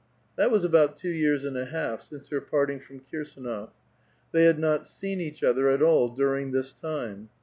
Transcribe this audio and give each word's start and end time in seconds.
That 0.35 0.49
was 0.49 0.63
about 0.63 0.97
two 0.97 1.11
years 1.11 1.45
and 1.45 1.55
a 1.55 1.65
half 1.65 2.01
since 2.01 2.29
her 2.29 2.41
parting 2.41 2.79
from 2.79 3.01
Kirs^nof. 3.01 3.69
Tliey 4.33 4.51
iiud 4.51 4.57
not 4.57 4.83
seen 4.83 5.19
eacii 5.19 5.43
other 5.43 5.69
at 5.69 5.83
all 5.83 6.09
during 6.09 6.49
this 6.49 6.73
time. 6.73 7.29